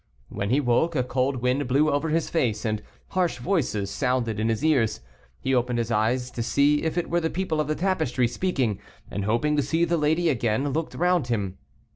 [0.29, 4.49] When he woke, a cold wind blew over his face, and harsh voices sounded in
[4.49, 5.01] his ears;
[5.39, 8.79] he opened his eyes to see if it were the people of the tapestry speaking,
[9.11, 11.59] and hoping to see the lady again, looked round him.